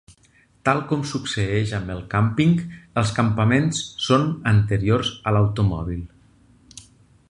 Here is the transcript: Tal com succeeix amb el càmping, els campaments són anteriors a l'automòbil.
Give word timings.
Tal 0.69 0.79
com 0.91 1.03
succeeix 1.09 1.73
amb 1.81 1.91
el 1.97 2.01
càmping, 2.15 2.57
els 3.03 3.13
campaments 3.19 3.85
són 4.09 4.29
anteriors 4.57 5.17
a 5.33 5.37
l'automòbil. 5.39 6.05